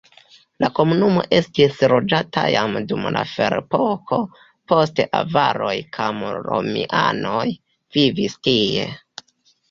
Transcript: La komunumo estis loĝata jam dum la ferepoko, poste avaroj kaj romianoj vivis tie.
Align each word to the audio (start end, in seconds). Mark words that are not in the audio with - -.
La 0.63 0.67
komunumo 0.77 1.23
estis 1.39 1.75
loĝata 1.91 2.45
jam 2.53 2.77
dum 2.91 3.03
la 3.17 3.21
ferepoko, 3.31 4.17
poste 4.73 5.05
avaroj 5.19 5.75
kaj 5.97 6.07
romianoj 6.47 7.43
vivis 7.99 8.39
tie. 8.49 8.87